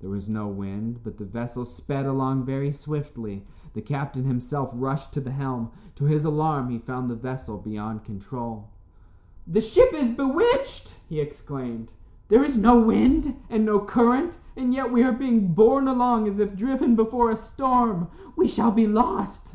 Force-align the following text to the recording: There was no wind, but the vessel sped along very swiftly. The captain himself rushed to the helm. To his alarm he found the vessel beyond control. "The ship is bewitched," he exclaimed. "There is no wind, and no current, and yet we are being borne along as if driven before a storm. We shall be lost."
There 0.00 0.10
was 0.10 0.28
no 0.28 0.48
wind, 0.48 1.04
but 1.04 1.18
the 1.18 1.24
vessel 1.24 1.64
sped 1.64 2.04
along 2.04 2.44
very 2.44 2.72
swiftly. 2.72 3.46
The 3.74 3.80
captain 3.80 4.24
himself 4.24 4.70
rushed 4.72 5.12
to 5.12 5.20
the 5.20 5.30
helm. 5.30 5.70
To 5.94 6.04
his 6.06 6.24
alarm 6.24 6.68
he 6.70 6.80
found 6.80 7.08
the 7.08 7.14
vessel 7.14 7.58
beyond 7.58 8.02
control. 8.02 8.70
"The 9.46 9.60
ship 9.60 9.90
is 9.92 10.10
bewitched," 10.10 10.96
he 11.08 11.20
exclaimed. 11.20 11.92
"There 12.26 12.42
is 12.42 12.58
no 12.58 12.80
wind, 12.82 13.36
and 13.48 13.64
no 13.64 13.78
current, 13.78 14.36
and 14.56 14.74
yet 14.74 14.90
we 14.90 15.04
are 15.04 15.12
being 15.12 15.54
borne 15.54 15.86
along 15.86 16.26
as 16.26 16.40
if 16.40 16.56
driven 16.56 16.96
before 16.96 17.30
a 17.30 17.36
storm. 17.36 18.08
We 18.34 18.48
shall 18.48 18.72
be 18.72 18.88
lost." 18.88 19.54